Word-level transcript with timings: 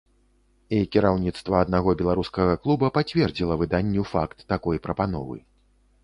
І 0.75 0.77
кіраўніцтва 0.93 1.59
аднаго 1.65 1.89
беларускага 1.99 2.53
клуба 2.63 2.89
пацвердзіла 2.95 3.57
выданню 3.61 4.07
факт 4.13 4.37
такой 4.55 4.81
прапановы. 4.87 5.37